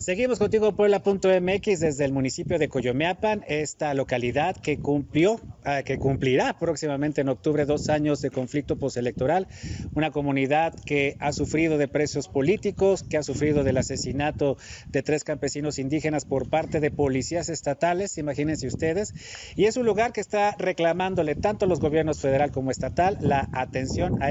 Seguimos 0.00 0.38
contigo 0.38 0.74
Puebla.mx 0.74 1.78
desde 1.78 2.06
el 2.06 2.12
municipio 2.14 2.58
de 2.58 2.70
Coyomeapan, 2.70 3.44
esta 3.46 3.92
localidad 3.92 4.56
que 4.56 4.78
cumplió, 4.78 5.34
uh, 5.34 5.84
que 5.84 5.98
cumplirá 5.98 6.58
próximamente 6.58 7.20
en 7.20 7.28
octubre 7.28 7.66
dos 7.66 7.90
años 7.90 8.22
de 8.22 8.30
conflicto 8.30 8.76
postelectoral, 8.76 9.46
una 9.94 10.10
comunidad 10.10 10.72
que 10.86 11.18
ha 11.20 11.34
sufrido 11.34 11.76
de 11.76 11.86
presos 11.86 12.28
políticos, 12.28 13.02
que 13.02 13.18
ha 13.18 13.22
sufrido 13.22 13.62
del 13.62 13.76
asesinato 13.76 14.56
de 14.90 15.02
tres 15.02 15.22
campesinos 15.22 15.78
indígenas 15.78 16.24
por 16.24 16.48
parte 16.48 16.80
de 16.80 16.90
policías 16.90 17.50
estatales, 17.50 18.16
imagínense 18.16 18.68
ustedes, 18.68 19.12
y 19.54 19.66
es 19.66 19.76
un 19.76 19.84
lugar 19.84 20.14
que 20.14 20.22
está 20.22 20.56
reclamándole 20.58 21.34
tanto 21.34 21.66
los 21.66 21.78
gobiernos 21.78 22.20
federal 22.20 22.52
como 22.52 22.70
estatal 22.70 23.18
la 23.20 23.50
atención 23.52 24.22
a 24.22 24.30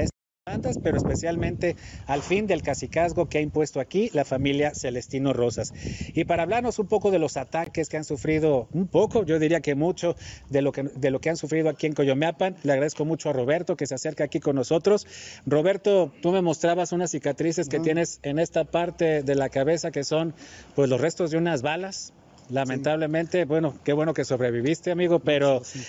pero 0.82 0.96
especialmente 0.96 1.76
al 2.06 2.22
fin 2.22 2.46
del 2.46 2.62
cacicazgo 2.62 3.28
que 3.28 3.38
ha 3.38 3.40
impuesto 3.40 3.80
aquí 3.80 4.10
la 4.12 4.24
familia 4.24 4.74
Celestino 4.74 5.32
Rosas. 5.32 5.72
Y 6.14 6.24
para 6.24 6.42
hablarnos 6.42 6.78
un 6.78 6.86
poco 6.86 7.10
de 7.10 7.18
los 7.18 7.36
ataques 7.36 7.88
que 7.88 7.96
han 7.96 8.04
sufrido, 8.04 8.68
un 8.72 8.88
poco, 8.88 9.24
yo 9.24 9.38
diría 9.38 9.60
que 9.60 9.74
mucho, 9.74 10.16
de 10.48 10.62
lo 10.62 10.72
que, 10.72 10.82
de 10.82 11.10
lo 11.10 11.20
que 11.20 11.30
han 11.30 11.36
sufrido 11.36 11.68
aquí 11.68 11.86
en 11.86 11.92
Coyomeapan, 11.92 12.56
le 12.62 12.72
agradezco 12.72 13.04
mucho 13.04 13.30
a 13.30 13.32
Roberto 13.32 13.76
que 13.76 13.86
se 13.86 13.94
acerca 13.94 14.24
aquí 14.24 14.40
con 14.40 14.56
nosotros. 14.56 15.06
Roberto, 15.46 16.12
tú 16.20 16.32
me 16.32 16.42
mostrabas 16.42 16.92
unas 16.92 17.10
cicatrices 17.10 17.68
que 17.68 17.76
uh 17.76 17.80
-huh. 17.80 17.84
tienes 17.84 18.20
en 18.22 18.38
esta 18.38 18.64
parte 18.64 19.22
de 19.22 19.34
la 19.34 19.48
cabeza 19.48 19.90
que 19.90 20.04
son 20.04 20.34
pues 20.74 20.88
los 20.88 21.00
restos 21.00 21.30
de 21.30 21.38
unas 21.38 21.62
balas. 21.62 22.12
Lamentablemente, 22.48 23.42
sí. 23.42 23.44
bueno, 23.44 23.78
qué 23.84 23.92
bueno 23.92 24.12
que 24.12 24.24
sobreviviste, 24.24 24.90
amigo, 24.90 25.20
pero 25.20 25.62
sí. 25.62 25.80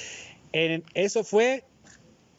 en, 0.52 0.84
eso 0.94 1.24
fue 1.24 1.64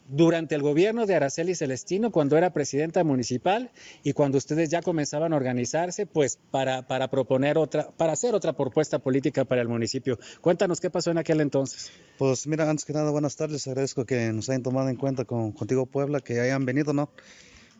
durante 0.07 0.55
el 0.55 0.61
gobierno 0.61 1.05
de 1.05 1.15
Araceli 1.15 1.55
Celestino, 1.55 2.11
cuando 2.11 2.37
era 2.37 2.53
presidenta 2.53 3.03
municipal 3.03 3.71
y 4.03 4.13
cuando 4.13 4.37
ustedes 4.37 4.69
ya 4.69 4.81
comenzaban 4.81 5.33
a 5.33 5.35
organizarse, 5.35 6.05
pues 6.05 6.39
para, 6.51 6.87
para 6.87 7.09
proponer 7.09 7.57
otra, 7.57 7.91
para 7.91 8.13
hacer 8.13 8.35
otra 8.35 8.53
propuesta 8.53 8.99
política 8.99 9.45
para 9.45 9.61
el 9.61 9.67
municipio. 9.67 10.19
Cuéntanos 10.41 10.79
qué 10.79 10.89
pasó 10.89 11.11
en 11.11 11.17
aquel 11.17 11.41
entonces. 11.41 11.91
Pues 12.17 12.47
mira, 12.47 12.69
antes 12.69 12.85
que 12.85 12.93
nada, 12.93 13.11
buenas 13.11 13.35
tardes. 13.35 13.67
Agradezco 13.67 14.05
que 14.05 14.31
nos 14.33 14.49
hayan 14.49 14.63
tomado 14.63 14.89
en 14.89 14.95
cuenta 14.95 15.25
con 15.25 15.51
Contigo 15.51 15.85
Puebla, 15.85 16.19
que 16.19 16.39
hayan 16.39 16.65
venido, 16.65 16.93
¿no? 16.93 17.09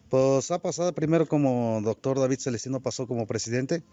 Pues 0.09 0.51
ha 0.51 0.59
pasado 0.59 0.93
primero 0.93 1.27
como 1.27 1.81
doctor 1.83 2.19
David 2.19 2.37
Celestino 2.39 2.81
pasó 2.81 3.07
como 3.07 3.25
presidente 3.25 3.83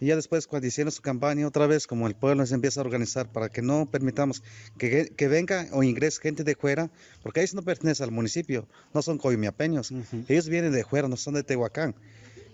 y 0.00 0.06
ya 0.06 0.16
después 0.16 0.46
cuando 0.46 0.66
hicieron 0.66 0.90
su 0.90 1.02
campaña 1.02 1.46
otra 1.46 1.66
vez, 1.66 1.86
como 1.86 2.06
el 2.06 2.14
pueblo 2.14 2.44
se 2.46 2.54
empieza 2.54 2.80
a 2.80 2.84
organizar 2.84 3.30
para 3.30 3.50
que 3.50 3.60
no 3.60 3.86
permitamos 3.90 4.42
que, 4.78 5.12
que 5.14 5.28
venga 5.28 5.68
o 5.72 5.82
ingrese 5.82 6.20
gente 6.22 6.42
de 6.42 6.56
fuera, 6.56 6.90
porque 7.22 7.40
ellos 7.40 7.54
no 7.54 7.62
pertenecen 7.62 8.04
al 8.04 8.10
municipio, 8.10 8.66
no 8.94 9.02
son 9.02 9.18
coimiapeños, 9.18 9.90
uh 9.90 9.96
-huh. 9.96 10.24
ellos 10.28 10.48
vienen 10.48 10.72
de 10.72 10.84
fuera, 10.84 11.06
no 11.06 11.16
son 11.16 11.34
de 11.34 11.42
Tehuacán, 11.42 11.94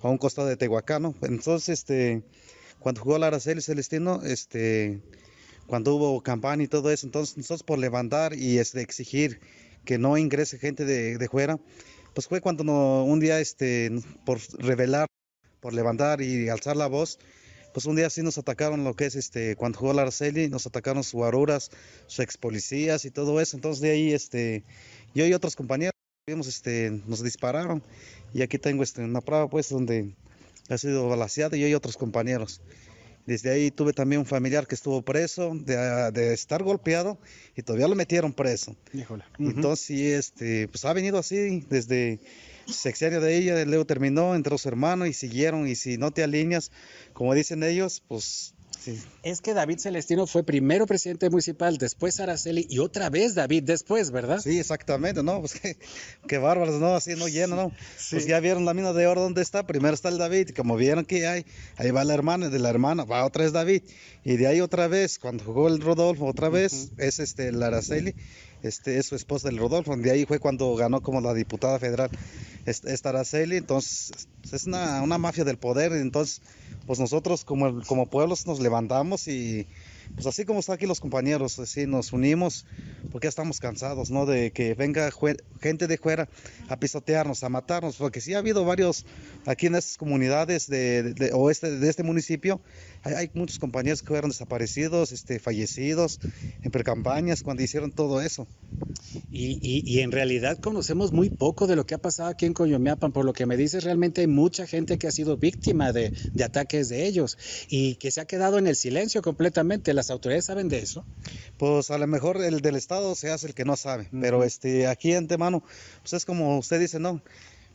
a 0.03 0.09
un 0.09 0.19
costado 0.19 0.49
de 0.49 0.57
Tehuacán, 0.57 1.03
¿no? 1.03 1.15
Entonces, 1.23 1.69
este, 1.81 2.23
cuando 2.81 3.01
jugó 3.01 3.19
la 3.19 3.29
Araceli 3.29 3.63
Celestino, 3.63 4.23
este, 4.25 5.01
cuando 5.67 5.95
hubo 5.95 6.21
campaña 6.23 6.65
y 6.65 6.69
todo 6.69 6.91
eso, 6.91 7.07
entonces 7.07 7.37
nosotros 7.37 7.63
por 7.63 7.79
levantar 7.79 8.35
y 8.35 8.59
este, 8.59 8.81
exigir 8.81 9.41
que 9.85 9.99
no 9.99 10.19
ingrese 10.19 10.59
gente 10.59 10.85
de, 10.85 11.17
de 11.17 11.29
fuera, 11.29 11.59
pues 12.13 12.27
fue 12.27 12.41
cuando 12.41 12.65
no, 12.65 13.05
un 13.05 13.21
día, 13.21 13.39
este, 13.41 13.93
por 14.25 14.41
revelar, 14.59 15.07
por 15.67 15.75
levantar 15.75 16.23
y 16.23 16.49
alzar 16.49 16.77
la 16.77 16.87
voz, 16.87 17.19
pues 17.75 17.87
un 17.87 17.97
día 17.97 18.09
sí 18.09 18.23
nos 18.23 18.39
atacaron 18.39 18.85
lo 18.85 18.95
que 18.95 19.07
es 19.07 19.17
este, 19.17 19.57
cuando 19.57 19.81
jugó 19.81 19.93
la 19.95 20.03
Araceli, 20.03 20.49
nos 20.49 20.65
atacaron 20.65 21.03
sus 21.03 21.15
guaruras, 21.15 21.73
sus 22.07 22.21
ex 22.21 22.37
policías 22.37 23.05
y 23.05 23.11
todo 23.11 23.41
eso. 23.41 23.57
Entonces 23.57 23.83
de 23.83 23.91
ahí 23.91 24.13
este, 24.13 24.63
yo 25.13 25.27
y 25.27 25.35
otros 25.35 25.57
compañeros 25.57 25.91
este, 26.29 26.93
nos 27.09 27.21
dispararon. 27.21 27.83
Y 28.33 28.43
aquí 28.43 28.59
tengo 28.59 28.85
este, 28.85 29.03
una 29.03 29.21
prueba 29.21 29.51
pues 29.51 29.69
donde 29.69 30.15
ha 30.69 30.79
sido 30.79 31.09
balaseado 31.09 31.57
yo 31.57 31.67
y 31.67 31.75
otros 31.75 31.97
compañeros. 31.97 32.61
Desde 33.27 33.51
ahí 33.51 33.71
tuve 33.71 33.93
también 33.93 34.21
un 34.21 34.27
familiar 34.27 34.67
que 34.67 34.75
estuvo 34.77 35.03
preso 35.03 35.53
de, 35.55 35.77
de 36.13 36.33
estar 36.33 36.63
golpeado 36.63 37.19
y 37.57 37.63
todavía 37.63 37.89
lo 37.89 37.95
metieron 37.97 38.33
preso. 38.33 38.77
Híjole. 38.93 39.25
Uh 39.39 39.43
-huh. 39.43 39.51
Entonces, 39.57 40.01
este, 40.01 40.69
pues 40.69 40.85
ha 40.85 40.93
venido 40.93 41.19
así 41.19 41.65
desde 41.69 42.21
sexenio 42.67 43.21
de 43.21 43.37
ella, 43.37 43.65
luego 43.65 43.85
terminó 43.85 44.35
entre 44.35 44.53
los 44.53 44.67
hermanos 44.67 45.09
y 45.09 45.13
siguieron. 45.13 45.69
Y 45.69 45.75
si 45.75 45.99
no 45.99 46.11
te 46.13 46.23
alineas, 46.23 46.71
como 47.13 47.35
dicen 47.35 47.63
ellos, 47.63 48.03
pues 48.07 48.55
Sí. 48.79 49.03
Es 49.23 49.41
que 49.41 49.55
David 49.55 49.79
Celestino 49.79 50.27
fue 50.27 50.45
primero 50.45 50.87
presidente 50.87 51.29
municipal, 51.31 51.77
después 51.79 52.21
Araceli 52.21 52.67
y 52.71 52.79
otra 52.79 53.11
vez 53.11 53.35
David 53.35 53.65
después, 53.65 54.11
¿verdad? 54.11 54.41
Sí, 54.41 54.59
exactamente, 54.59 55.23
¿no? 55.23 55.41
Pues 55.41 55.55
qué, 55.55 55.77
qué 56.29 56.39
bárbaros, 56.39 56.81
¿no? 56.81 56.95
Así 56.95 57.15
no 57.17 57.27
lleno, 57.27 57.57
¿no? 57.57 57.73
Sí. 57.97 58.17
Pues 58.17 58.27
ya 58.27 58.39
vieron 58.41 58.65
la 58.65 58.75
mina 58.75 58.93
de 58.93 59.07
oro 59.07 59.23
dónde 59.23 59.43
está. 59.43 59.67
Primero 59.67 59.95
está 59.95 60.09
el 60.09 60.19
David, 60.19 60.51
y 60.51 60.53
como 60.53 60.77
vieron 60.77 61.05
que 61.05 61.27
hay, 61.27 61.47
ahí 61.77 61.91
va 61.91 62.05
la 62.05 62.15
hermana, 62.15 62.49
de 62.49 62.59
la 62.59 62.71
hermana 62.71 63.05
va 63.05 63.25
otra 63.25 63.45
vez 63.45 63.53
David. 63.53 63.83
Y 64.25 64.37
de 64.37 64.47
ahí 64.47 64.61
otra 64.61 64.89
vez, 64.89 65.19
cuando 65.19 65.45
jugó 65.45 65.69
el 65.69 65.81
Rodolfo, 65.81 66.27
otra 66.27 66.49
vez 66.49 66.73
uh 66.73 66.77
-huh. 66.77 67.05
es 67.05 67.19
este, 67.19 67.53
la 67.53 67.69
Araceli, 67.69 68.15
este, 68.63 68.99
es 68.99 69.07
su 69.07 69.17
esposa 69.17 69.49
del 69.49 69.59
Rodolfo. 69.59 69.97
De 69.97 70.11
ahí 70.11 70.27
fue 70.27 70.39
cuando 70.39 70.75
ganó 70.77 71.01
como 71.01 71.21
la 71.21 71.35
diputada 71.35 71.79
federal 71.79 72.11
esta 72.67 73.09
Araceli. 73.11 73.57
Entonces, 73.57 74.11
es 74.53 74.65
una, 74.65 75.03
una 75.03 75.19
mafia 75.19 75.45
del 75.45 75.59
poder. 75.59 75.93
Entonces, 75.93 76.43
pues 76.87 76.99
nosotros 76.99 77.45
como, 77.45 77.83
como 77.83 78.07
pueblos 78.07 78.47
nos 78.47 78.61
levantamos 78.61 79.29
y 79.29 79.67
pues 80.15 80.27
así 80.27 80.45
como 80.45 80.61
están 80.61 80.77
aquí 80.77 80.87
los 80.87 81.01
compañeros, 81.01 81.59
así 81.59 81.87
nos 81.87 82.13
unimos 82.13 82.65
porque 83.13 83.29
estamos 83.29 83.61
cansados, 83.61 84.11
¿no? 84.11 84.27
De 84.27 84.53
que 84.53 84.75
venga 84.75 85.11
gente 85.61 85.87
de 85.87 85.99
fuera 85.99 86.29
a 86.69 86.77
pisotearnos, 86.79 87.45
a 87.45 87.49
matarnos, 87.49 87.97
porque 87.97 88.21
sí 88.21 88.35
ha 88.35 88.39
habido 88.39 88.65
varios 88.65 89.07
aquí 89.47 89.67
en 89.67 89.75
estas 89.75 89.97
comunidades 89.97 90.67
de, 90.67 91.03
de, 91.15 91.31
de 91.31 91.89
este 91.89 92.03
municipio, 92.03 92.61
hay, 93.07 93.15
hay, 93.15 93.31
muchos 93.35 93.59
compañeros 93.59 94.03
que 94.03 94.09
fueron 94.09 94.31
desaparecidos, 94.31 95.13
este, 95.13 95.39
fallecidos 95.39 96.19
en 96.63 96.71
precampañas 96.71 97.43
cuando 97.43 97.63
hicieron 97.63 97.93
todo 97.93 98.21
eso. 98.21 98.47
Y, 99.31 99.59
y, 99.63 99.83
y, 99.85 100.01
en 100.01 100.13
realidad 100.13 100.59
conocemos 100.59 101.13
muy 101.13 101.31
poco 101.31 101.67
de 101.67 101.77
lo 101.77 101.87
que 101.87 101.95
ha 101.95 101.99
pasado 101.99 102.31
aquí 102.31 102.47
en 102.47 102.55
Coyomeapan, 102.55 103.13
por 103.13 103.25
lo 103.25 103.33
que 103.33 103.47
me 103.47 103.57
dices, 103.57 103.85
realmente 103.85 104.23
hay 104.23 104.27
mucha 104.27 104.67
gente 104.67 104.99
que 104.99 105.07
ha 105.07 105.13
sido 105.13 105.37
víctima 105.37 105.93
de, 105.93 106.13
de 106.33 106.45
ataques 106.45 106.89
de 106.89 107.07
ellos 107.07 107.39
y 107.69 107.95
que 107.97 108.11
se 108.11 108.21
ha 108.21 108.25
quedado 108.27 108.59
en 108.59 108.67
el 108.67 108.77
silencio 108.77 109.23
completamente. 109.23 109.95
¿Las 109.95 110.11
autoridades 110.11 110.47
saben 110.47 110.69
de 110.69 110.79
eso? 110.79 111.05
Pues 111.59 111.91
a 111.91 111.99
lo 111.99 112.07
mejor 112.07 112.43
el 112.43 112.61
del 112.61 112.77
Estado 112.77 113.15
se 113.15 113.31
hace 113.31 113.47
el 113.47 113.55
que 113.55 113.65
no 113.65 113.77
sabe, 113.77 114.05
uh 114.05 114.17
-huh. 114.17 114.21
pero 114.21 114.45
este, 114.45 114.87
aquí 114.87 115.15
antemano, 115.15 115.63
pues 116.03 116.13
es 116.15 116.25
como 116.25 116.59
usted 116.59 116.81
dice, 116.81 116.99
no, 116.99 117.23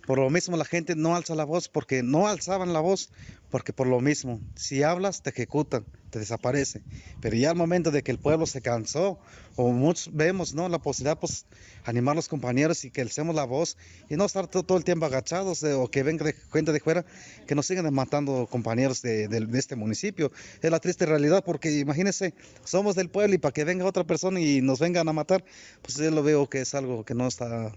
por 0.06 0.19
lo 0.19 0.29
mismo 0.29 0.57
la 0.57 0.66
gente 0.66 0.95
no 0.95 1.16
alza 1.16 1.35
la 1.35 1.44
voz 1.44 1.69
porque 1.69 2.03
no 2.03 2.28
alzaban 2.28 2.73
la 2.73 2.79
voz 2.79 3.09
porque 3.51 3.73
por 3.73 3.85
lo 3.85 4.00
mismo, 4.00 4.39
si 4.56 4.81
hablas 4.81 5.22
te 5.22 5.29
ejecutan, 5.29 5.85
te 6.09 6.19
desaparece. 6.19 6.81
Pero 7.19 7.35
ya 7.35 7.50
al 7.51 7.57
momento 7.57 7.91
de 7.91 8.01
que 8.01 8.12
el 8.12 8.17
pueblo 8.17 8.45
se 8.45 8.62
cansó 8.62 9.19
o 9.57 9.72
muchos 9.73 10.09
vemos, 10.16 10.53
¿no? 10.53 10.69
La 10.69 10.79
posibilidad 10.79 11.19
pues 11.19 11.45
animar 11.84 12.13
a 12.13 12.16
los 12.16 12.29
compañeros 12.29 12.85
y 12.85 12.91
que 12.91 13.01
alcemos 13.01 13.35
la 13.35 13.44
voz 13.44 13.78
y 14.09 14.16
no 14.16 14.25
estar 14.25 14.47
todo, 14.47 14.78
el 14.78 14.85
tiempo 14.85 15.06
agachados 15.06 15.63
eh, 15.63 15.73
o 15.73 15.91
que 15.91 16.01
venga 16.01 16.23
de, 16.23 16.33
gente 16.51 16.72
de 16.72 16.79
fuera 16.79 17.06
que 17.45 17.53
nos 17.53 17.66
sigan 17.66 17.94
matando 17.94 18.47
compañeros 18.50 19.01
de, 19.01 19.28
de, 19.28 19.59
este 19.59 19.75
municipio. 19.75 20.31
Es 20.62 20.72
la 20.72 20.79
triste 20.79 21.06
realidad 21.06 21.44
porque 21.45 21.78
imagínense, 21.78 22.33
somos 22.63 22.95
del 22.95 23.09
pueblo 23.09 23.35
y 23.35 23.38
para 23.38 23.51
que 23.51 23.66
venga 23.66 23.85
otra 23.85 24.06
persona 24.06 24.39
y 24.39 24.62
nos 24.62 24.79
vengan 24.79 25.09
a 25.09 25.13
matar, 25.13 25.44
pues 25.81 25.97
yo 25.97 26.09
lo 26.09 26.23
veo 26.23 26.50
que 26.50 26.62
es 26.62 26.73
algo 26.73 27.03
que 27.03 27.16
no 27.16 27.28
está 27.28 27.73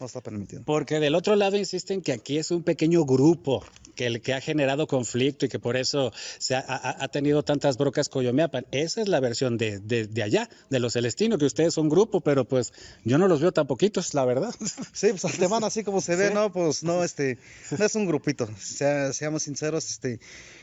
no 0.00 0.06
está 0.06 0.20
permitido. 0.20 0.62
Porque 0.64 1.00
del 1.00 1.14
otro 1.14 1.36
lado 1.36 1.56
insisten 1.56 2.02
que 2.02 2.12
aquí 2.12 2.38
es 2.38 2.50
un 2.50 2.62
pequeño 2.62 3.04
grupo 3.04 3.64
que 3.94 4.06
el 4.06 4.20
que 4.20 4.34
ha 4.34 4.40
generado 4.40 4.86
conflicto 4.86 5.46
y 5.46 5.48
que 5.48 5.58
por 5.58 5.76
eso 5.76 6.12
se 6.38 6.54
ha, 6.54 6.60
ha, 6.60 7.02
ha 7.02 7.08
tenido 7.08 7.42
tantas 7.42 7.78
brocas 7.78 8.08
Coyomeapan. 8.08 8.66
Esa 8.70 9.00
es 9.00 9.08
la 9.08 9.20
versión 9.20 9.56
de, 9.56 9.78
de, 9.78 10.06
de, 10.06 10.22
allá, 10.22 10.50
de 10.68 10.80
los 10.80 10.92
celestinos, 10.92 11.38
que 11.38 11.46
ustedes 11.46 11.74
son 11.74 11.88
grupo, 11.88 12.20
pero 12.20 12.44
pues 12.44 12.72
yo 13.04 13.18
no 13.18 13.26
los 13.26 13.40
veo 13.40 13.52
tan 13.52 13.66
poquitos, 13.66 14.14
la 14.14 14.24
verdad. 14.24 14.54
Sí, 14.92 15.08
pues 15.10 15.24
al 15.24 15.32
tema 15.32 15.58
así 15.58 15.84
como 15.84 16.00
se 16.00 16.16
ve, 16.16 16.28
¿Sí? 16.28 16.34
¿no? 16.34 16.52
Pues 16.52 16.82
no, 16.82 17.02
este, 17.02 17.38
no 17.76 17.84
es 17.84 17.94
un 17.94 18.06
grupito, 18.06 18.48
sea, 18.58 19.12
seamos 19.12 19.42
sinceros, 19.42 19.90
este, 19.90 20.20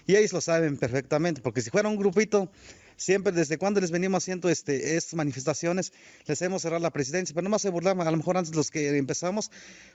y 0.07 0.15
ellos 0.15 0.33
lo 0.33 0.41
saben 0.41 0.77
perfectamente, 0.77 1.41
porque 1.41 1.61
si 1.61 1.69
fuera 1.69 1.89
un 1.89 1.97
grupito, 1.97 2.49
siempre 2.97 3.31
desde 3.31 3.57
cuando 3.57 3.81
les 3.81 3.91
venimos 3.91 4.23
haciendo 4.23 4.49
este, 4.49 4.95
estas 4.95 5.13
manifestaciones, 5.15 5.93
les 6.25 6.41
hemos 6.41 6.61
cerrado 6.61 6.81
la 6.81 6.91
presidencia, 6.91 7.33
pero 7.33 7.43
no 7.43 7.49
más 7.49 7.61
se 7.61 7.69
burlaban, 7.69 8.07
a 8.07 8.11
lo 8.11 8.17
mejor 8.17 8.37
antes 8.37 8.55
los 8.55 8.71
que 8.71 8.97
empezamos, 8.97 9.51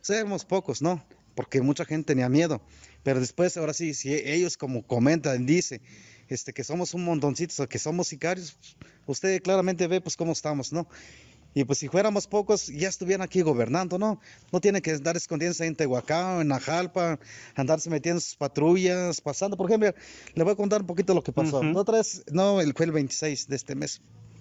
éramos 0.09 0.45
pocos, 0.45 0.83
¿no? 0.83 1.05
Porque 1.35 1.61
mucha 1.61 1.85
gente 1.85 2.09
tenía 2.09 2.29
miedo, 2.29 2.61
pero 3.03 3.21
después, 3.21 3.57
ahora 3.57 3.73
sí, 3.73 3.95
si 3.95 4.13
ellos 4.13 4.57
como 4.57 4.87
comentan, 4.87 5.47
dice, 5.47 5.81
este, 6.29 6.53
que 6.53 6.65
somos 6.65 6.95
un 6.95 7.05
montoncito, 7.05 7.69
que 7.69 7.79
somos 7.79 8.09
sicarios, 8.09 8.57
usted 9.07 9.41
claramente 9.43 9.87
ve 9.87 10.01
pues 10.01 10.17
cómo 10.17 10.33
estamos, 10.33 10.73
¿no? 10.73 10.89
Y 11.55 11.65
pues 11.65 11.79
si 11.79 11.89
fuéramos 11.89 12.27
pocos, 12.27 12.67
ya 12.69 12.89
estuvieran 12.89 13.23
aquí 13.23 13.41
gobernando, 13.41 13.99
¿no? 13.99 14.21
No 14.53 14.61
tienen 14.61 14.83
que 14.83 14.93
andar 14.93 15.17
escondiéndose 15.17 15.67
en 15.67 15.75
Tehuacán, 15.75 16.43
en 16.43 16.53
Ajalpa, 16.53 17.19
andarse 17.55 17.91
metiendo 17.91 18.19
en 18.19 18.21
sus 18.21 18.37
patrullas, 18.37 19.21
pasando. 19.21 19.57
Por 19.57 19.69
ejemplo, 19.69 19.93
le 20.35 20.45
voy 20.45 20.53
a 20.53 20.57
contar 20.57 20.83
un 20.83 20.87
poquito 20.87 21.15
lo 21.15 21.23
que 21.23 21.33
pasó. 21.33 21.61
Uh 21.61 21.63
-huh. 21.65 21.77
Otra 21.77 21.99
vez, 21.99 22.23
no, 22.31 22.59
fue 22.77 22.87
el 22.87 22.93
26 22.93 23.49
de 23.49 23.57
este 23.57 23.75
mes, 23.75 24.01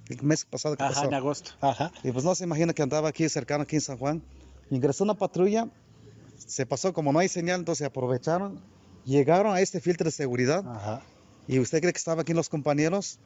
el 0.09 0.21
mes 0.21 0.45
pasado 0.45 0.75
que 0.75 0.83
Ajá, 0.83 0.93
pasó. 0.93 1.07
en 1.07 1.13
agosto. 1.13 1.51
Ajá. 1.61 1.91
Y 2.03 2.11
pues 2.11 2.23
no 2.23 2.35
se 2.35 2.43
imagina 2.43 2.73
que 2.73 2.83
andaba 2.83 3.09
aquí 3.09 3.27
cercano, 3.29 3.63
aquí 3.63 3.77
en 3.77 3.81
San 3.81 3.97
Juan. 3.97 4.21
Ingresó 4.69 5.03
una 5.05 5.13
patrulla, 5.15 5.69
se 6.37 6.65
pasó 6.65 6.93
como 6.93 7.13
no 7.13 7.19
hay 7.19 7.29
señal, 7.29 7.61
entonces 7.61 7.87
aprovecharon, 7.87 8.59
llegaron 9.05 9.55
a 9.55 9.61
este 9.61 9.79
filtro 9.79 10.05
de 10.05 10.11
seguridad. 10.11 10.63
Ajá 10.67 11.01
¿Y 11.47 11.59
usted 11.59 11.79
cree 11.79 11.93
que 11.93 11.97
estaba 11.97 12.21
aquí 12.21 12.33
los 12.33 12.49
compañeros? 12.49 13.19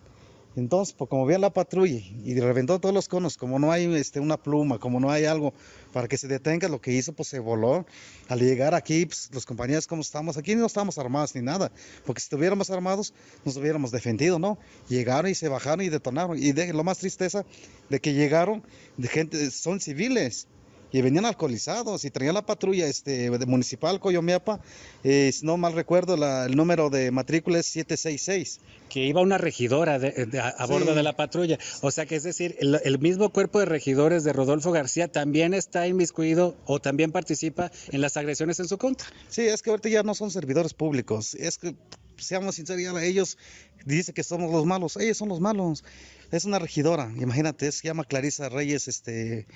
Entonces, 0.55 0.93
pues 0.97 1.09
como 1.09 1.25
veía 1.25 1.39
la 1.39 1.53
patrulla 1.53 2.01
y 2.23 2.39
reventó 2.39 2.79
todos 2.79 2.93
los 2.93 3.07
conos, 3.07 3.37
como 3.37 3.57
no 3.57 3.71
hay 3.71 3.85
este, 3.95 4.19
una 4.19 4.37
pluma, 4.37 4.79
como 4.79 4.99
no 4.99 5.09
hay 5.09 5.25
algo 5.25 5.53
para 5.93 6.07
que 6.07 6.17
se 6.17 6.27
detenga, 6.27 6.67
lo 6.67 6.81
que 6.81 6.91
hizo, 6.91 7.13
pues 7.13 7.29
se 7.29 7.39
voló. 7.39 7.85
Al 8.27 8.39
llegar 8.39 8.75
aquí, 8.75 9.05
pues, 9.05 9.29
los 9.33 9.45
compañeros 9.45 9.87
como 9.87 10.01
estamos, 10.01 10.37
aquí 10.37 10.55
no 10.55 10.65
estamos 10.65 10.97
armados 10.97 11.35
ni 11.35 11.41
nada, 11.41 11.71
porque 12.05 12.19
si 12.19 12.25
estuviéramos 12.25 12.69
armados, 12.69 13.13
nos 13.45 13.55
hubiéramos 13.57 13.91
defendido, 13.91 14.39
¿no? 14.39 14.57
Llegaron 14.89 15.31
y 15.31 15.35
se 15.35 15.47
bajaron 15.47 15.85
y 15.85 15.89
detonaron. 15.89 16.37
Y 16.37 16.51
de, 16.51 16.73
lo 16.73 16.83
más 16.83 16.97
tristeza 16.97 17.45
de 17.89 17.99
que 18.01 18.13
llegaron 18.13 18.63
de 18.97 19.07
gente, 19.07 19.51
son 19.51 19.79
civiles 19.79 20.47
y 20.91 21.01
venían 21.01 21.25
alcoholizados 21.25 22.05
y 22.05 22.11
traían 22.11 22.35
la 22.35 22.45
patrulla 22.45 22.87
este, 22.87 23.29
de 23.29 23.45
municipal 23.45 23.99
Coyomiapa, 23.99 24.59
eh, 25.03 25.31
si 25.33 25.45
no 25.45 25.57
mal 25.57 25.73
recuerdo, 25.73 26.15
el 26.45 26.55
número 26.55 26.89
de 26.89 27.11
matrícula 27.11 27.59
es 27.59 27.67
766. 27.67 28.59
Que 28.89 29.05
iba 29.05 29.21
una 29.21 29.37
regidora 29.37 29.95
a, 29.95 30.65
bordo 30.65 30.93
de 30.93 31.03
la 31.03 31.15
patrulla. 31.15 31.57
O 31.81 31.91
sea 31.91 32.05
que 32.05 32.17
es 32.17 32.23
decir, 32.23 32.57
el, 32.59 32.99
mismo 32.99 33.29
cuerpo 33.29 33.59
de 33.59 33.65
regidores 33.65 34.23
de 34.25 34.33
Rodolfo 34.33 34.71
García 34.71 35.07
también 35.07 35.53
está 35.53 35.87
inmiscuido 35.87 36.57
o 36.65 36.79
también 36.79 37.11
participa 37.11 37.71
en 37.91 38.01
las 38.01 38.17
agresiones 38.17 38.59
en 38.59 38.67
su 38.67 38.77
contra. 38.77 39.07
Sí, 39.29 39.43
es 39.43 39.61
que 39.61 39.69
ahorita 39.69 39.87
ya 39.87 40.03
no 40.03 40.13
son 40.13 40.29
servidores 40.29 40.73
públicos. 40.73 41.35
Es 41.35 41.57
que, 41.57 41.73
seamos 42.17 42.55
sinceros, 42.55 43.01
ellos 43.01 43.37
dicen 43.85 44.13
que 44.13 44.23
somos 44.23 44.51
los 44.51 44.65
malos. 44.65 44.97
Ellos 44.97 45.17
son 45.17 45.29
los 45.29 45.39
malos. 45.39 45.83
Es 46.31 46.45
una 46.45 46.59
regidora, 46.59 47.11
imagínate, 47.17 47.71
se 47.71 47.87
llama 47.87 48.03
Clarisa 48.03 48.49
Reyes, 48.49 48.87
este 48.87 49.47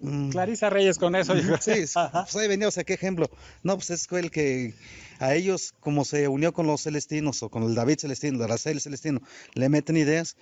Mm. 0.00 0.30
Clarisa 0.30 0.70
Reyes 0.70 0.98
con 0.98 1.14
eso. 1.14 1.34
Sí, 1.60 1.72
pues 1.92 2.36
ahí 2.36 2.48
venía, 2.48 2.68
o 2.68 2.70
sea, 2.70 2.84
qué 2.84 2.94
ejemplo. 2.94 3.30
No, 3.62 3.76
pues 3.76 3.90
es 3.90 4.06
el 4.12 4.30
que 4.30 4.74
a 5.18 5.34
ellos, 5.34 5.74
como 5.80 6.04
se 6.04 6.28
unió 6.28 6.52
con 6.52 6.66
los 6.66 6.82
celestinos 6.82 7.42
o 7.42 7.48
con 7.48 7.62
el 7.62 7.74
David 7.74 7.98
Celestino, 8.00 8.36
el 8.36 8.42
Araceli 8.42 8.80
Celestino, 8.80 9.20
le 9.54 9.68
meten 9.68 9.96
ideas, 9.96 10.36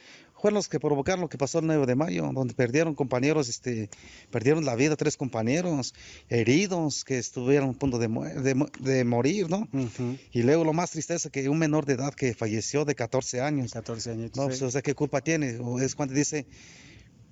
fueron 0.45 0.57
los 0.57 0.69
que 0.69 0.79
provocaron 0.79 1.23
lo 1.23 1.29
que 1.31 1.39
pasó 1.39 1.61
el 1.61 1.67
9 1.67 1.87
de 1.87 1.95
mayo, 1.95 2.31
donde 2.35 2.53
perdieron 2.53 2.95
compañeros, 2.95 3.49
este, 3.49 3.89
perdieron 4.31 4.67
la 4.67 4.75
vida 4.75 4.95
tres 4.95 5.17
compañeros, 5.17 5.95
heridos, 6.29 7.05
que 7.05 7.19
estuvieron 7.19 7.71
a 7.71 7.73
punto 7.73 7.99
de, 7.99 8.09
de, 8.81 9.05
morir, 9.05 9.49
¿no? 9.49 9.67
Y 10.33 10.43
luego 10.43 10.65
lo 10.65 10.75
más 10.75 10.91
tristeza 10.91 11.31
que 11.31 11.49
un 11.49 11.59
menor 11.59 11.87
de 11.87 11.95
edad 11.95 12.13
que 12.13 12.35
falleció 12.35 12.85
de 12.85 12.95
14 12.95 13.41
años. 13.41 13.73
14 13.73 14.11
años. 14.11 14.33
No, 14.37 14.47
pues, 14.47 14.61
o 14.61 14.71
sea, 14.71 14.83
¿qué 14.83 14.95
culpa 14.95 15.23
tiene? 15.23 15.59
O 15.61 15.81
es 15.81 15.95
cuando 15.95 16.15
dice 16.15 16.45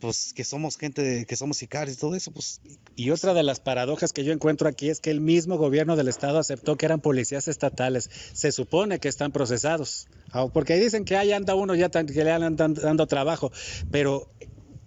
pues 0.03 0.33
que 0.35 0.43
somos 0.43 0.77
gente, 0.77 1.27
que 1.27 1.37
somos 1.37 1.59
sicarios 1.59 1.97
y 1.97 2.01
todo 2.01 2.17
eso, 2.17 2.33
pues. 2.33 2.61
Y 2.97 3.11
otra 3.11 3.35
de 3.35 3.45
las 3.45 3.61
paradojas 3.61 4.13
que 4.13 4.25
yo 4.25 4.33
encuentro 4.33 4.69
aquí 4.69 4.91
es 4.91 4.99
que 4.99 5.13
el 5.13 5.21
mismo 5.21 5.59
gobierno 5.59 5.95
del 5.95 6.09
estado 6.09 6.41
aceptó 6.41 6.77
que 6.77 6.87
eran 6.87 7.01
policías 7.01 7.47
estatales. 7.47 8.11
Se 8.33 8.51
supone 8.51 8.99
que 8.99 9.09
están 9.09 9.31
procesados, 9.31 10.09
ah, 10.33 10.49
porque 10.53 10.75
dicen 10.75 11.05
que 11.05 11.17
ahí 11.17 11.31
anda 11.31 11.55
uno 11.55 11.77
ya 11.77 11.89
que 11.89 12.25
le 12.25 12.33
andan 12.33 12.75
dando 12.75 13.07
trabajo, 13.07 13.53
pero 13.93 14.29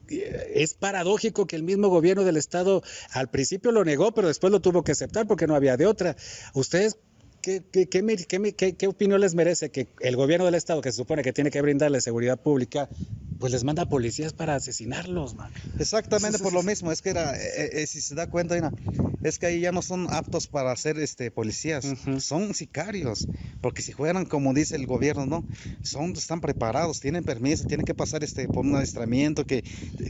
eh, 0.10 0.52
es 0.56 0.74
paradójico 0.74 1.48
que 1.48 1.56
el 1.56 1.64
mismo 1.64 1.88
gobierno 1.88 2.26
del 2.26 2.36
estado 2.36 2.84
al 3.12 3.30
principio 3.30 3.72
lo 3.72 3.86
negó, 3.86 4.12
pero 4.12 4.28
después 4.28 4.52
lo 4.52 4.60
tuvo 4.60 4.84
que 4.84 4.92
aceptar 4.92 5.28
porque 5.28 5.48
no 5.48 5.56
había 5.56 5.78
de 5.78 5.86
otra. 5.86 6.18
¿Ustedes 6.54 6.98
¿Qué, 7.42 7.62
qué, 7.72 8.76
qué, 8.76 8.88
opinión 8.88 9.22
les 9.22 9.36
merece 9.36 9.70
que 9.70 9.88
el 10.00 10.16
gobierno 10.16 10.46
del 10.46 10.56
Estado, 10.56 10.82
que 10.82 10.92
se 10.92 10.98
supone 10.98 11.22
que 11.22 11.32
tiene 11.32 11.52
que 11.52 11.62
brindarle 11.62 12.02
seguridad 12.02 12.40
pública, 12.40 12.90
pues 13.40 13.52
les 13.52 13.64
manda 13.64 13.86
policías 13.86 14.34
para 14.34 14.56
asesinarlos? 14.56 15.36
Man? 15.36 15.52
Exactamente 15.80 16.40
por 16.40 16.54
lo 16.54 16.64
mismo, 16.64 16.92
es 16.92 17.02
que 17.02 17.10
era, 17.10 17.36
eh, 17.36 17.82
eh, 17.84 17.88
si 17.88 18.02
se 18.02 18.16
da 18.16 18.28
cuenta, 18.28 18.56
es 19.24 19.40
que 19.40 19.48
ahí 19.48 19.60
ya 19.60 19.72
no 19.72 19.82
son 19.82 20.08
aptos 20.12 20.48
para 20.48 20.76
ser 20.76 21.00
este, 21.00 21.32
policías, 21.32 21.86
son 22.20 22.54
sicarios, 22.54 23.28
porque 23.62 23.82
si 23.82 23.94
fueran 23.94 24.26
como 24.26 24.54
dice 24.54 24.76
el 24.76 24.86
gobierno, 24.86 25.26
¿no? 25.26 25.44
Son, 25.82 26.12
están 26.14 26.42
preparados, 26.42 27.00
tienen 27.00 27.24
permiso, 27.24 27.66
tienen 27.68 27.86
que 27.86 27.94
pasar 27.94 28.24
este, 28.24 28.48
por 28.48 28.66
un 28.66 28.76
adiestramiento, 28.76 29.46
que 29.46 29.64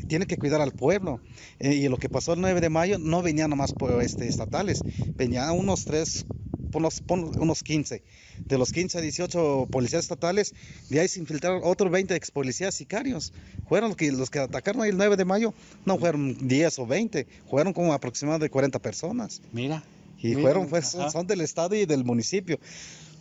tienen 0.08 0.28
que 0.28 0.38
cuidar 0.38 0.62
al 0.62 0.72
pueblo. 0.72 1.20
Eh, 1.60 1.76
y 1.76 1.88
lo 1.88 1.98
que 1.98 2.10
pasó 2.10 2.34
el 2.34 2.42
9 2.42 2.62
de 2.62 2.70
mayo 2.70 2.98
no 3.00 3.22
venían 3.22 3.50
nomás 3.50 3.74
por, 3.74 4.02
este, 4.02 4.28
estatales, 4.28 4.82
venían 5.16 5.52
unos 5.52 5.86
tres 5.86 6.26
unos, 6.78 7.04
unos 7.08 7.64
15. 7.64 8.04
De 8.46 8.58
los 8.58 8.72
15 8.72 8.98
a 8.98 9.02
18 9.02 9.68
policías 9.72 10.04
estatales, 10.04 10.54
de 10.90 11.00
ahí 11.00 11.08
se 11.08 11.20
infiltraron 11.20 11.62
otros 11.64 11.92
20 11.92 12.16
ex 12.16 12.32
policías 12.32 12.76
sicarios. 12.76 13.34
Fueron 13.68 13.90
los 13.90 13.98
que, 13.98 14.12
los 14.12 14.30
que 14.30 14.40
atacaron 14.40 14.86
el 14.86 14.98
9 14.98 15.18
de 15.18 15.26
mayo, 15.26 15.54
no 15.86 15.98
fueron 15.98 16.48
10 16.48 16.80
o 16.80 16.86
20, 16.86 17.28
fueron 17.50 17.74
como 17.74 17.94
aproximadamente 17.94 18.50
40 18.50 18.80
personas. 18.80 19.42
Mira. 19.52 19.84
Y 20.20 20.34
fueron, 20.36 20.68
pues, 20.68 20.88
son, 20.88 21.28
del 21.28 21.42
estado 21.42 21.76
y 21.76 21.86
del 21.86 22.04
municipio. 22.04 22.60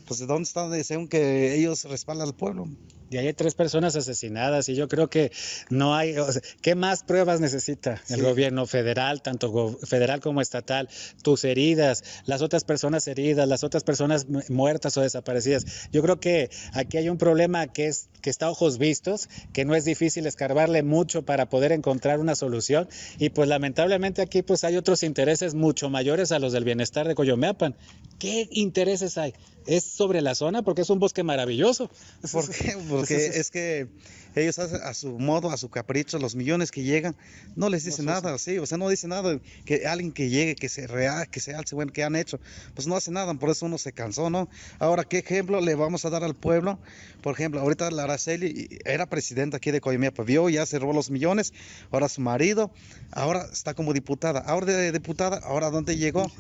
Pues 0.07 0.21
de 0.21 0.27
dónde 0.27 0.45
están, 0.45 0.85
según 0.85 1.09
que 1.09 1.55
ellos 1.55 1.85
respaldan 1.85 2.29
al 2.29 2.35
pueblo. 2.35 2.69
Y 3.11 3.19
hay 3.19 3.33
tres 3.35 3.55
personas 3.55 3.97
asesinadas 3.97 4.69
y 4.69 4.75
yo 4.75 4.89
creo 4.89 5.09
que 5.09 5.31
no 5.71 5.95
hay, 5.95 6.17
¿qué 6.63 6.75
más 6.75 7.05
pruebas 7.05 7.41
necesita 7.41 8.03
el 8.09 8.23
gobierno 8.23 8.67
federal, 8.67 9.23
tanto 9.23 9.79
federal 9.85 10.21
como 10.21 10.41
estatal? 10.41 10.89
Tus 11.23 11.45
heridas, 11.45 12.03
las 12.27 12.43
otras 12.43 12.65
personas 12.65 13.07
heridas, 13.07 13.47
las 13.47 13.63
otras 13.63 13.85
personas 13.85 14.27
muertas 14.49 14.97
o 14.97 15.03
desaparecidas. 15.03 15.65
Yo 15.93 16.03
creo 16.03 16.19
que 16.19 16.51
aquí 16.73 16.97
hay 16.97 17.09
un 17.09 17.19
problema 17.19 17.67
que 17.67 17.87
es 17.87 18.09
que 18.21 18.31
está 18.31 18.47
a 18.47 18.51
ojos 18.51 18.79
vistos, 18.79 19.29
que 19.53 19.65
no 19.65 19.75
es 19.75 19.85
difícil 19.85 20.27
escarbarle 20.27 20.83
mucho 20.83 21.23
para 21.23 21.49
poder 21.49 21.73
encontrar 21.73 22.21
una 22.21 22.35
solución 22.35 22.89
y 23.19 23.29
pues 23.29 23.49
lamentablemente 23.49 24.23
aquí 24.23 24.43
pues 24.43 24.65
hay 24.65 24.77
otros 24.77 25.03
intereses 25.03 25.55
mucho 25.55 25.91
mayores 25.91 26.33
a 26.33 26.39
los 26.39 26.53
del 26.53 26.65
bienestar 26.65 27.07
de 27.07 27.15
Coyomeapan. 27.15 27.77
¿Qué 28.19 28.49
intereses 28.51 29.19
hay? 29.19 29.35
¿Es 29.67 29.85
sobre 29.85 30.21
la 30.21 30.35
zona? 30.35 30.63
Porque 30.63 30.83
es 30.83 30.91
un 30.91 30.99
bosque 30.99 31.23
maravilloso. 31.23 31.91
¿Por 32.33 32.51
qué? 32.51 32.77
Porque 32.97 33.27
es 33.27 33.51
que 33.51 33.89
ellos 34.35 34.59
hacen 34.59 34.81
a 34.83 34.95
su 34.95 35.19
modo, 35.19 35.51
a 35.51 35.57
su 35.57 35.69
capricho, 35.69 36.19
los 36.19 36.35
millones 36.35 36.71
que 36.71 36.83
llegan, 36.83 37.17
no 37.57 37.69
les 37.69 37.85
dice 37.85 38.03
nada, 38.03 38.37
sí, 38.39 38.59
o 38.59 38.67
sea, 38.67 38.79
no 38.79 38.89
dice 38.89 39.09
nada 39.09 39.39
que 39.65 39.87
alguien 39.87 40.13
que 40.13 40.29
llegue, 40.29 40.55
que 40.55 40.69
se 40.69 40.87
rea, 40.87 41.27
que 41.27 41.41
se 41.41 41.55
alce, 41.55 41.75
bueno, 41.75 41.93
que 41.93 42.05
han 42.05 42.17
hecho, 42.17 42.41
pues 42.75 42.87
no 42.87 42.97
hace 42.97 43.11
nada, 43.11 43.33
por 43.35 43.51
eso 43.51 43.67
uno 43.67 43.79
se 43.79 43.93
cansó, 43.93 44.31
¿no? 44.31 44.49
Ahora, 44.79 45.05
¿qué 45.05 45.19
ejemplo 45.19 45.61
le 45.61 45.75
vamos 45.75 46.05
a 46.05 46.11
dar 46.11 46.25
al 46.25 46.35
pueblo? 46.35 46.79
Por 47.23 47.35
ejemplo, 47.35 47.61
ahorita 47.61 47.91
la 47.91 48.05
Araceli 48.05 48.79
era 48.85 49.07
presidenta 49.07 49.59
aquí 49.59 49.71
de 49.71 49.81
Coyamiapa, 49.81 50.23
vio, 50.23 50.49
ya 50.49 50.67
se 50.67 50.79
robó 50.79 50.93
los 50.93 51.11
millones, 51.11 51.53
ahora 51.91 52.09
su 52.09 52.21
marido, 52.21 52.71
ahora 53.13 53.49
está 53.53 53.75
como 53.75 53.93
diputada, 53.93 54.41
ahora 54.41 54.67
de 54.67 54.93
diputada, 54.93 55.39
ahora 55.39 55.71
¿dónde 55.71 55.97
llegó? 55.97 56.31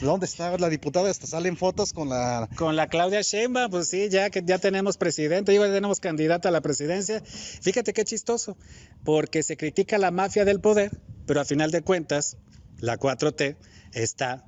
¿Dónde 0.00 0.26
está 0.26 0.56
la 0.58 0.68
diputada? 0.68 1.10
Hasta 1.10 1.26
salen 1.26 1.56
fotos 1.56 1.92
con 1.92 2.08
la... 2.08 2.48
Con 2.56 2.76
la 2.76 2.88
Claudia 2.88 3.20
Sheinbaum, 3.22 3.70
pues 3.70 3.88
sí, 3.88 4.08
ya 4.08 4.30
que 4.30 4.42
ya 4.44 4.58
tenemos 4.58 4.96
presidente, 4.96 5.54
ya 5.54 5.60
tenemos 5.72 6.00
candidata 6.00 6.48
a 6.48 6.52
la 6.52 6.60
presidencia. 6.60 7.22
Fíjate 7.60 7.92
qué 7.92 8.04
chistoso, 8.04 8.56
porque 9.04 9.42
se 9.42 9.56
critica 9.56 9.98
la 9.98 10.10
mafia 10.10 10.44
del 10.44 10.60
poder, 10.60 11.00
pero 11.26 11.40
a 11.40 11.44
final 11.44 11.70
de 11.70 11.82
cuentas, 11.82 12.36
la 12.78 12.98
4T 12.98 13.56
está 13.92 14.44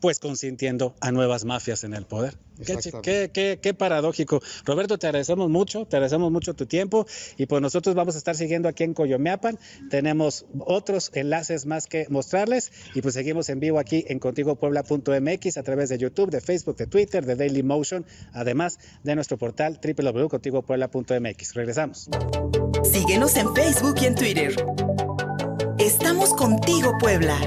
pues 0.00 0.18
consintiendo 0.18 0.96
a 1.00 1.12
nuevas 1.12 1.44
mafias 1.44 1.84
en 1.84 1.94
el 1.94 2.06
poder. 2.06 2.36
Qué, 2.62 3.74
paradójico. 3.76 4.40
Roberto, 4.64 4.98
te 4.98 5.06
agradecemos 5.06 5.48
mucho, 5.48 5.86
te 5.86 5.96
agradecemos 5.96 6.30
mucho 6.30 6.54
tu 6.54 6.66
tiempo 6.66 7.06
y 7.36 7.46
pues 7.46 7.62
nosotros 7.62 7.94
vamos 7.94 8.14
a 8.14 8.18
estar 8.18 8.34
siguiendo 8.34 8.68
aquí 8.68 8.84
en 8.84 8.94
Coyomeapan. 8.94 9.58
Tenemos 9.90 10.46
otros 10.60 11.10
enlaces 11.14 11.66
más 11.66 11.86
que 11.86 12.06
mostrarles 12.08 12.72
y 12.94 13.02
pues 13.02 13.14
seguimos 13.14 13.48
en 13.48 13.60
vivo 13.60 13.78
aquí 13.78 14.04
en 14.08 14.18
contigopuebla.mx 14.18 15.56
a 15.56 15.62
través 15.62 15.88
de 15.88 15.98
YouTube, 15.98 16.30
de 16.30 16.40
Facebook, 16.40 16.76
de 16.76 16.86
Twitter, 16.86 17.24
de 17.24 17.36
Daily 17.36 17.62
Motion, 17.62 18.04
además 18.32 18.78
de 19.02 19.14
nuestro 19.14 19.38
portal 19.38 19.80
www.contigopuebla.mx. 19.82 21.54
Regresamos. 21.54 22.08
Síguenos 22.84 23.36
en 23.36 23.54
Facebook 23.54 23.94
y 24.00 24.06
en 24.06 24.14
Twitter. 24.14 24.54
Estamos 25.78 26.34
contigo, 26.34 26.92
Puebla. 27.00 27.38